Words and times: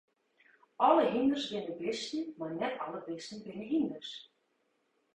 Alle 0.85 1.03
hynders 1.11 1.45
binne 1.51 1.75
bisten, 1.81 2.23
mar 2.39 2.51
net 2.59 2.75
alle 2.85 2.99
bisten 3.07 3.39
binne 3.45 3.65
hynders. 3.71 4.11